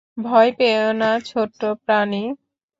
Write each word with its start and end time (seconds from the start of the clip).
ভয় 0.17 0.51
পেয়ো 0.57 0.87
না, 0.93 1.09
ছোট্ট 1.25 1.61
প্রাণী। 1.83 2.23